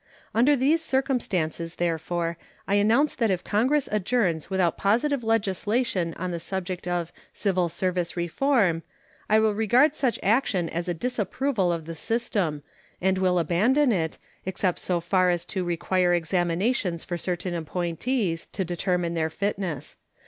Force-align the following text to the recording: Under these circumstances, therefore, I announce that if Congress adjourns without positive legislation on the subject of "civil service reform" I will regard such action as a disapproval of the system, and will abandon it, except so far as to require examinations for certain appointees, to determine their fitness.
Under 0.33 0.55
these 0.55 0.83
circumstances, 0.83 1.75
therefore, 1.75 2.35
I 2.67 2.73
announce 2.73 3.13
that 3.13 3.29
if 3.29 3.43
Congress 3.43 3.87
adjourns 3.91 4.49
without 4.49 4.75
positive 4.75 5.23
legislation 5.23 6.15
on 6.15 6.31
the 6.31 6.39
subject 6.39 6.87
of 6.87 7.13
"civil 7.33 7.69
service 7.69 8.17
reform" 8.17 8.81
I 9.29 9.37
will 9.37 9.53
regard 9.53 9.93
such 9.93 10.17
action 10.23 10.69
as 10.69 10.87
a 10.87 10.95
disapproval 10.95 11.71
of 11.71 11.85
the 11.85 11.93
system, 11.93 12.63
and 12.99 13.19
will 13.19 13.37
abandon 13.37 13.91
it, 13.91 14.17
except 14.43 14.79
so 14.79 15.01
far 15.01 15.29
as 15.29 15.45
to 15.45 15.63
require 15.63 16.15
examinations 16.15 17.03
for 17.03 17.15
certain 17.15 17.53
appointees, 17.53 18.47
to 18.53 18.65
determine 18.65 19.13
their 19.13 19.29
fitness. 19.29 19.97